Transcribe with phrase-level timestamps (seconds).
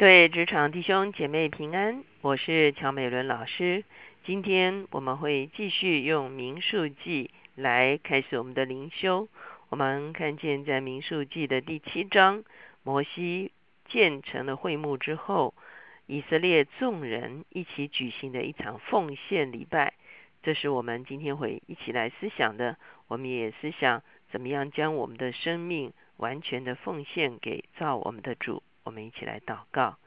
[0.00, 3.84] 对职场弟兄姐妹平安，我是乔美伦老师。
[4.24, 9.28] 今天我们会继续用民数记来开始我们的灵修。
[9.68, 12.44] 我们看见在民数记的第七章，
[12.82, 13.52] 摩西
[13.90, 15.52] 建成了会幕之后，
[16.06, 19.92] 以色列众人一起举行的一场奉献礼拜。
[20.42, 22.78] 这是我们今天会一起来思想的。
[23.06, 28.62] 我们也思想怎么样将我们的生命完全的奉献给造我们的主。
[28.90, 29.98] 我们一起来祷告，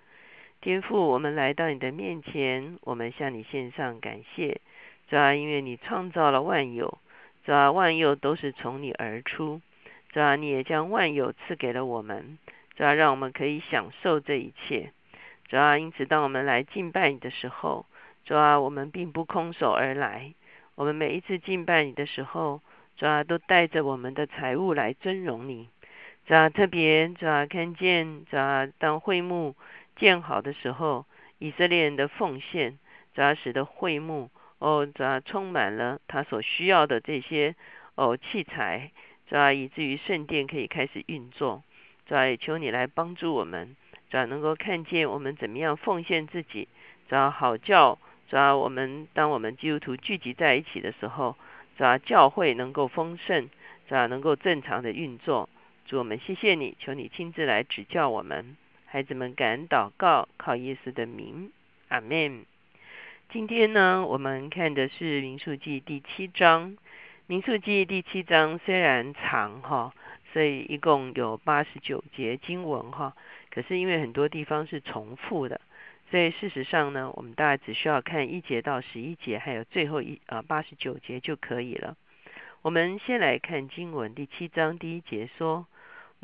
[0.59, 4.59] 天父，我们来到你的面前，我们向你献上感谢，
[5.07, 6.97] 主啊，因为你创造了万有，
[7.45, 9.61] 主啊，万有都是从你而出，
[10.09, 12.37] 主啊，你也将万有赐给了我们，
[12.75, 14.91] 主啊，让我们可以享受这一切，
[15.47, 17.85] 主啊，因此当我们来敬拜你的时候，
[18.25, 20.33] 主啊，我们并不空手而来，
[20.75, 22.59] 我们每一次敬拜你的时候，
[22.97, 25.69] 主啊，都带着我们的财物来尊荣你。
[26.25, 29.55] 主要特别主要看见，主要当会幕
[29.97, 31.05] 建好的时候，
[31.37, 32.79] 以色列人的奉献，
[33.13, 37.55] 主要使得会幕哦，主要充满了他所需要的这些
[37.95, 38.91] 哦器材，
[39.27, 41.61] 主要以至于圣殿可以开始运作。
[42.05, 43.75] 主要也求你来帮助我们，
[44.09, 46.69] 主要能够看见我们怎么样奉献自己，
[47.09, 51.35] 主要好教，主要我们当我们基督徒聚集在一起的时候，
[51.77, 53.49] 主要教会能够丰盛，
[53.89, 55.49] 主要能够正常的运作。
[55.85, 61.51] 主我们谢谢你，求你亲自来指教我们，孩子们感恩祷告，靠耶稣的名，
[61.89, 62.45] 阿门。
[63.29, 66.77] 今天呢，我们看的是民数记第七章。
[67.27, 69.93] 民数记第七章虽然长哈，
[70.31, 73.13] 所以一共有八十九节经文哈，
[73.51, 75.59] 可是因为很多地方是重复的，
[76.09, 81.97] 所以事实上呢，我们大概只需要看一节到十一节，还有最后一啊八十九节就可以了。
[82.61, 85.67] 我们先来看经文第七章第一节说。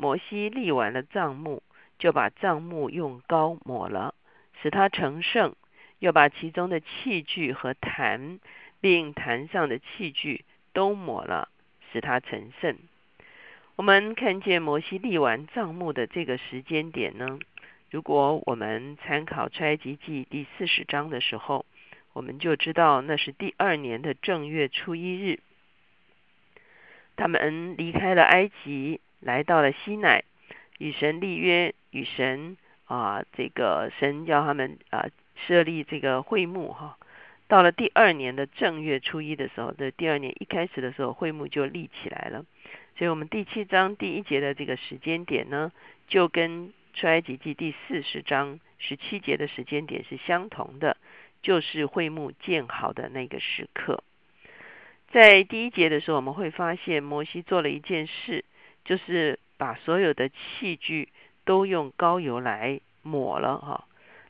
[0.00, 1.62] 摩西立完了帐幕，
[1.98, 4.14] 就把帐幕用膏抹了，
[4.62, 5.52] 使它成圣；
[5.98, 8.40] 又把其中的器具和坛，
[8.80, 11.50] 并坛上的器具都抹了，
[11.92, 12.78] 使它成圣。
[13.76, 17.38] 我们看见摩西立完帐幕的这个时间点呢？
[17.90, 21.66] 如果我们参考出埃及记第四十章的时候，
[22.14, 25.40] 我们就知道那是第二年的正月初一日，
[27.16, 29.02] 他们离开了埃及。
[29.20, 30.24] 来到了西乃，
[30.78, 35.06] 与神立约，与神啊，这个神叫他们啊
[35.46, 36.98] 设立这个会幕哈。
[37.48, 42.44] 到了第二年的正月初一的时候，这第二年一开始的时候，会幕就立起来了。
[42.96, 45.72] 所以，我们第七章第一节的这个时间点呢，
[46.06, 50.96] 就跟出埃及记第四十章十七节的时间点是相同的，
[51.42, 54.04] 就是会幕建好的那个时刻。
[55.10, 58.44] 在第一节的时候，我们会发现摩西做了一件事。
[58.90, 61.10] 就是把所有的器具
[61.44, 63.84] 都用膏油来抹了哈，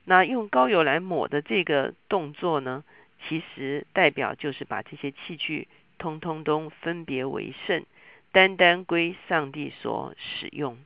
[0.05, 2.85] 那用膏油来抹的这个动作呢，
[3.27, 5.67] 其实代表就是把这些器具
[5.97, 7.87] 通通都分别为圣，
[8.33, 10.77] 单单归上帝所使用。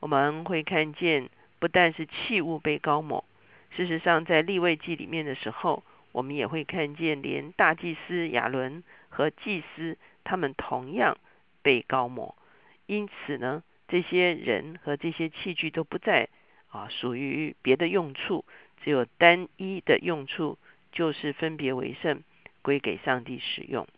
[0.00, 3.26] 我们会看见，不但是器物被膏抹，
[3.76, 11.18] 事实上在立位记里面的时候，我们也会看见，连大祭司亚伦和祭司他们同样
[11.60, 12.34] 被膏抹。
[12.92, 16.28] 因此呢，这些人和这些器具都不再
[16.68, 18.44] 啊属于别的用处，
[18.84, 20.58] 只有单一的用处，
[20.92, 22.22] 就是分别为圣，
[22.60, 23.88] 归给上帝使用。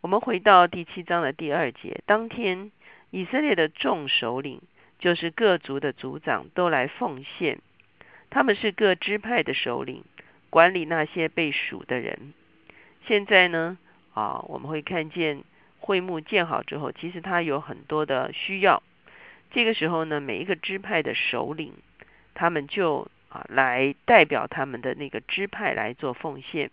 [0.00, 2.72] 我们回到第七章的第二节，当天
[3.10, 4.62] 以色列的众首领，
[4.98, 7.58] 就是各族的族长，都来奉献。
[8.30, 10.04] 他们是各支派的首领，
[10.48, 12.32] 管理那些被数的人。
[13.06, 13.76] 现在呢，
[14.14, 15.44] 啊，我们会看见。
[15.90, 18.80] 会幕建好之后，其实他有很多的需要。
[19.50, 21.72] 这个时候呢，每一个支派的首领，
[22.32, 26.70] 他们就啊来代表他们的那个支派来做奉献。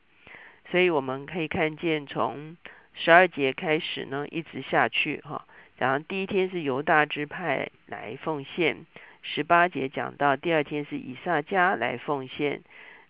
[0.70, 2.58] 所以我们可以看见，从
[2.94, 5.48] 十二节开始呢，一直下去哈。
[5.78, 8.86] 然后第一天是犹大支派来奉献，
[9.24, 12.62] 十八节讲到第二天是以撒加来奉献，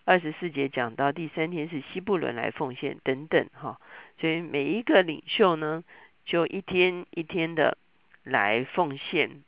[0.07, 3.77] 二十四节讲到第三天是西布伦来奉献等等哈。
[4.21, 5.83] 所以每一个领袖呢，
[6.23, 7.77] 就一天一天的
[8.23, 9.43] 来奉献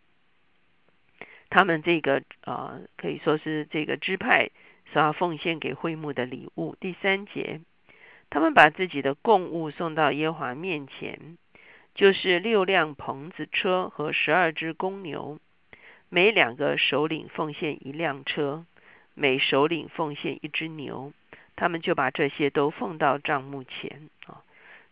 [1.50, 4.50] 他们这个啊，可以说是这个支派
[4.92, 6.76] 所要奉献给会幕的礼物。
[6.78, 7.62] 第三节，
[8.30, 11.38] 他们把自己的贡物送到耶华面前，
[11.96, 15.40] 就是六辆棚子车和十二只公牛，
[16.10, 18.66] 每两个首领奉献一辆车，
[19.20, 21.12] 每首领奉献一只牛，
[21.58, 24.42] 他们就把这些都奉到帐幕前啊。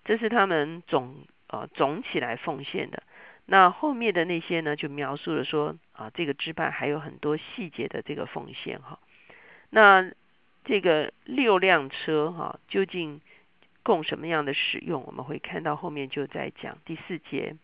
[0.04, 1.16] 这是他们总
[1.48, 3.04] 呃总起来奉献的。
[3.46, 9.00] 那后面的那些呢，就描述了说啊，这个支派还有很多细节的这个奉献哈。
[9.70, 10.12] 那
[10.66, 13.22] 这个六辆车哈，究竟
[13.82, 15.06] 供什么样的使用？
[15.08, 17.56] 我们会看到后面就在讲第四节。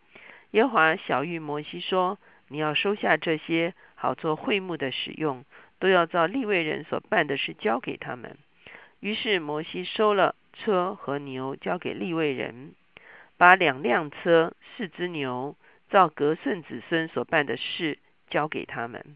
[0.51, 2.17] 耶和华小玉摩西说
[2.47, 5.43] ：“你要收下这些，好做会幕的使用，
[5.83, 8.37] 都要照立位人所办的事交给他们。”
[9.03, 12.73] 于是摩西收了车和牛，交给立位人，
[13.35, 15.57] 把两辆车、四只牛。
[15.89, 19.15] 照格顺子孙所办的事交给他们。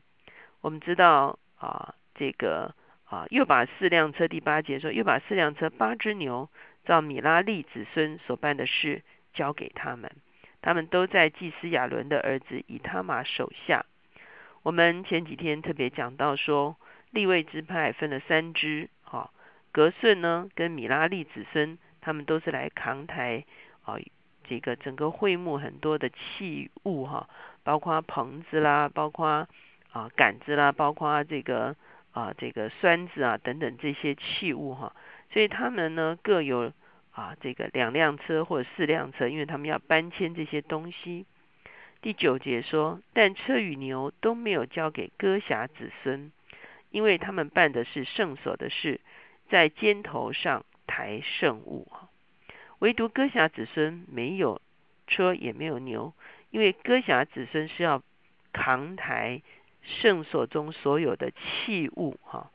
[0.62, 2.76] 我们知道啊，这个
[3.06, 6.50] 啊，又把四辆车，第八节说，又把四辆车、八只牛，
[6.86, 9.02] 照米拉利子孙所办的事
[9.34, 10.12] 交给他们。
[10.62, 13.86] 他们都在祭司亚伦的儿子以他玛手下。
[14.64, 16.76] 我们前几天特别讲到说，
[17.12, 19.32] 立位支派分了三支，哈，
[19.72, 23.46] 格顺呢跟米拉利子孙，他们都是来扛抬
[23.84, 23.96] 啊。
[24.50, 27.28] 这个整个会幕很多的器物哈，
[27.64, 29.46] 包括棚子啦，包括
[29.92, 31.76] 啊杆子啦，包括这个
[32.12, 34.96] 啊这个栓子啊等等这些器物哈，
[35.34, 36.72] 所以他们呢各有
[37.12, 41.26] 啊这个两辆车或者四辆车，因为他们要搬迁这些东西。
[42.02, 46.32] 第九节说，但车与牛都没有交给哥侠子孙，
[46.92, 49.02] 因为他们办的是圣所的事，
[49.50, 51.88] 在肩头上抬圣物。
[52.80, 54.62] 唯独哥侠子孙没有
[55.08, 56.14] 车也没有牛，
[56.52, 58.04] 因为哥侠子孙是要
[58.54, 59.42] 扛抬
[59.82, 62.52] 圣所中所有的器物哈，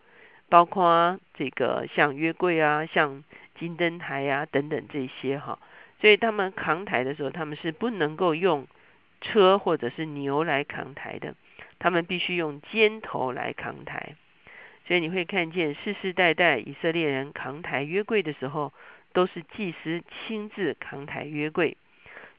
[0.48, 3.24] 包括这个像约柜啊、像
[3.58, 5.58] 金灯台啊等等这些哈，
[6.00, 8.66] 所以他们扛抬的时候，他们是不能够用
[9.22, 11.34] 车或者是牛来扛抬的，
[11.78, 14.16] 他们必须用肩头来扛抬。
[14.86, 18.74] 所以你会看见世世代代以色列人扛抬约柜的时候。
[19.14, 21.76] 都是祭司亲自扛抬约柜。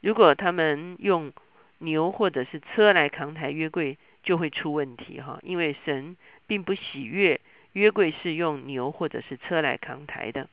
[0.02, 1.32] 如果他们用
[1.78, 5.38] 牛或者是车来扛抬约柜，就会出问题哈。
[5.44, 7.40] 因为神并不喜悦
[7.74, 10.50] 约柜是用牛或者是车来扛抬的。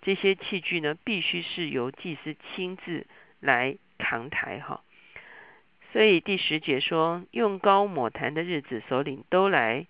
[0.00, 3.06] 这些器具呢，必须是由祭司亲自
[3.40, 4.80] 来扛抬哈。
[5.92, 9.86] 所以第十节说，用膏抹坛的日子，首领都来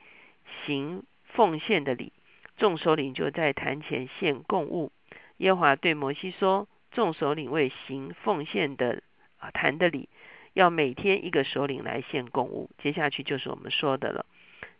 [0.65, 2.12] 行奉献的礼，
[2.56, 4.93] 众首领就在坛前献供物。
[5.39, 9.03] 耶和华对摩西说：“众首领为行奉献的
[9.39, 10.09] 啊坛的礼，
[10.53, 12.71] 要每天一个首领来献供物。
[12.79, 14.27] 接下去就是我们说的了。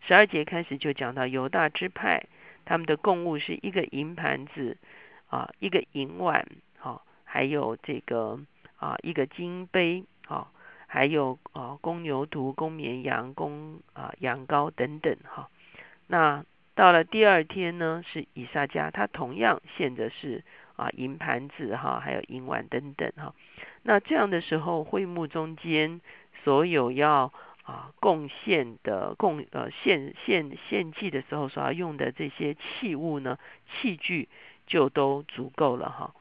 [0.01, 2.27] 十二节开始就讲到犹大支派，
[2.65, 4.77] 他们的供物是一个银盘子
[5.29, 6.47] 啊，一个银碗，
[6.79, 8.41] 好，还有这个
[8.77, 10.53] 啊一个金杯，好，
[10.89, 15.49] 还有啊公牛犊、公绵羊、公啊羊羔等等，哈，
[16.09, 16.45] 那。”
[16.79, 20.45] 到了第二天呢，是以撒家，他同样献的是
[20.77, 23.35] 啊银盘子哈，还有银碗等等哈。
[23.83, 26.01] 那这样的时候，会幕中间
[26.45, 27.33] 所有要
[27.65, 34.29] 啊贡献的贡呃献献献祭的时候所要用的这些器物呢，器具
[34.69, 36.15] 就都足够了哈。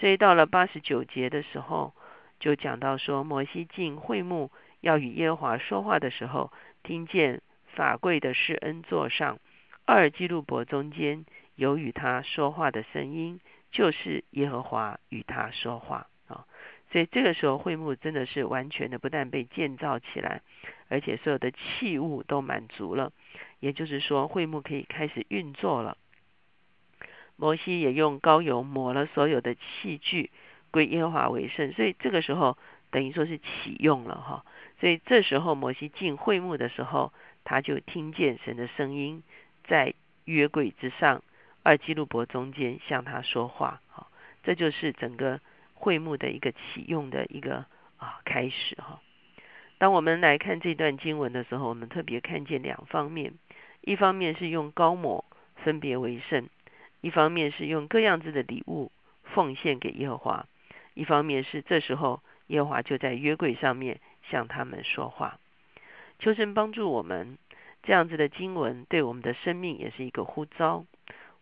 [0.00, 1.94] 所以到了八十九节的时候，
[2.42, 4.50] 就讲到说，摩西进会幕
[4.80, 6.52] 要与耶和华说话的时候，
[6.82, 7.40] 听见
[7.76, 9.38] 法柜的施恩座上。
[9.84, 11.24] 二基路伯中间
[11.54, 13.38] 有与他说话的声音，
[13.70, 16.44] 就是耶和华与他说话啊。
[16.90, 20.42] 所以这个时候会幕真的是完全的，不但被建造起来，
[20.88, 23.12] 而且所有的器物都满足了。
[23.60, 25.96] 也就是说，会幕可以开始运作了。
[27.36, 30.32] 摩西也用膏油抹了所有的器具，
[30.72, 31.72] 归耶和华为圣。
[31.74, 32.58] 所以这个时候
[32.90, 34.44] 等于说是启用了哈。
[34.80, 37.12] 所以这时候摩西进会幕的时候，
[37.44, 39.22] 他就听见神的声音。
[39.68, 41.22] 在约柜之上，
[41.62, 44.10] 二基路伯中间向他说话，好，
[44.42, 45.40] 这就是整个
[45.74, 47.64] 会幕的一个启用的一个
[47.96, 49.00] 啊开始哈。
[49.78, 53.34] 当我们来看这段经文的时候，我们特别看见两方面，
[53.82, 55.24] 一方面是用高抹
[55.56, 56.48] 分别为圣，
[57.00, 58.90] 一方面是用各样子的礼物
[59.22, 60.46] 奉献给耶和华，
[60.94, 65.38] 一方面是这时候耶和华就在约柜上面向他们说话，
[66.18, 67.38] 求神帮助我们。
[67.84, 70.86] 这样子的经文对我们的生命也是一个呼召。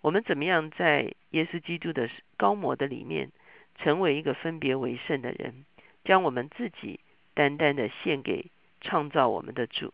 [0.00, 3.30] 我们怎么样在耶稣基督的高模的里面，
[3.76, 5.66] 成为一个分别为圣的人，
[6.02, 7.00] 将我们自己
[7.34, 8.46] 单单的献给
[8.80, 9.92] 创造我们的主？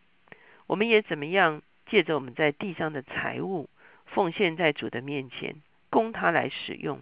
[0.68, 3.68] 我们也怎么样借着我们在地上的财物
[4.04, 5.56] 奉献在主的面前，
[5.90, 7.00] 供他来使用？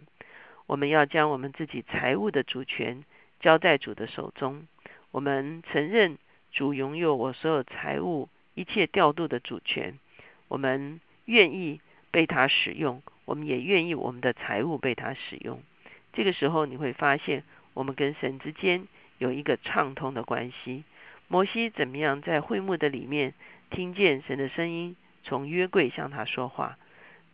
[0.66, 3.04] 我们要将我们自己财物的主权
[3.40, 4.66] 交在主的手中。
[5.10, 6.18] 我们承认
[6.52, 8.28] 主拥有我所有财物。
[8.56, 9.98] 一切调度的主权，
[10.46, 11.80] 我们愿意
[12.12, 15.60] 被他使用，我们也愿意我们的财物被他使用。
[16.12, 17.42] 这个时候，你会发现，
[17.72, 18.86] 我们跟神之间
[19.18, 20.84] 有一个畅通的关系。
[21.26, 23.34] 摩西怎么样在会幕的里面
[23.70, 24.94] 听见神的声音，
[25.24, 26.78] 从约柜向他说话？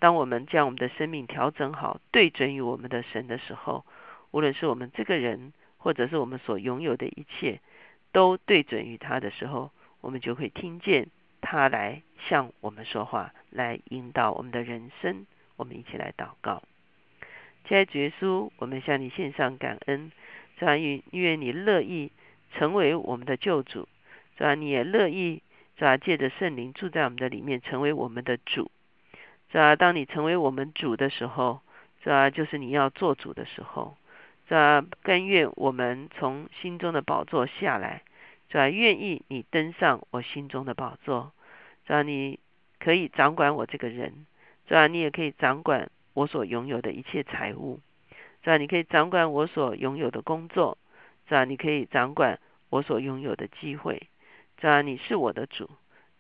[0.01, 3.85] 当我们将我们的生命调整好，对准于我们的神的时候，
[4.33, 7.61] 无论是我们这个人，或者是我们所拥有的一切，
[8.11, 11.09] 都对准于他的时候，我们就会听见
[11.43, 15.27] 他来向我们说话，来引导我们的人生。
[15.57, 16.63] 我们一起来祷告。
[17.69, 20.11] 亲爱的耶稣，我们向你献上感恩，
[20.59, 22.11] 主啊，愿愿你乐意
[22.55, 23.87] 成为我们的救主，
[24.39, 25.43] 主啊，你也乐意
[25.77, 28.71] 主啊，借着圣灵住在我们的里面，成为我们的主。
[29.53, 29.75] 是吧？
[29.77, 31.61] 当你成为我们主的时候，
[32.05, 32.31] 是吧？
[32.31, 33.97] 就是你要做主的时候，
[34.49, 34.85] 是吧？
[35.03, 38.03] 甘愿我们从心中的宝座下来，
[38.49, 38.69] 是吧？
[38.69, 41.33] 愿意你登上我心中的宝座，
[41.87, 42.03] 是吧？
[42.03, 42.39] 你
[42.79, 44.27] 可以掌管我这个人，
[44.69, 44.87] 是吧？
[44.87, 47.81] 你也可以掌管我所拥有的一切财物，
[48.45, 48.57] 是吧？
[48.57, 50.79] 你可以掌管我所拥有的工作，
[51.29, 51.45] 是吧？
[51.45, 52.39] 你可以掌管
[52.69, 54.09] 我所拥有的机会，
[54.61, 54.81] 是吧？
[54.81, 55.69] 你是我的主，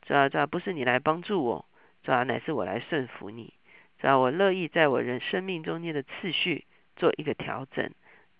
[0.06, 0.28] 是吧？
[0.28, 1.64] 这不是你来帮助我。
[2.02, 3.52] 主要乃是我来顺服你，
[3.98, 6.64] 主要我乐意在我人生命中间的次序
[6.96, 7.90] 做一个调整，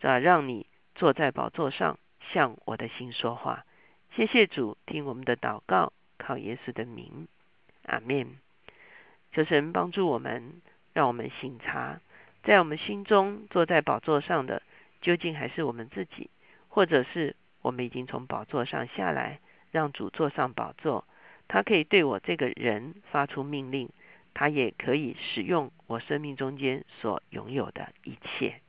[0.01, 1.99] 主要让你坐在宝座上
[2.33, 3.65] 向我的心说话。
[4.17, 7.29] 谢谢主，听我们的祷告，靠耶稣的名，
[7.85, 8.39] 阿门。
[9.33, 10.61] 求神帮助我们，
[10.93, 12.01] 让我们醒察，
[12.43, 14.63] 在我们心中坐在宝座上的
[15.01, 16.31] 究竟还是我们自己，
[16.69, 19.39] 或者是我们已经从宝座上下来，
[19.71, 21.05] 让主坐上宝座。
[21.53, 23.89] 他可以对我这个人发出命令，
[24.33, 28.61] 他也可以使用我生命中间所拥有的一切。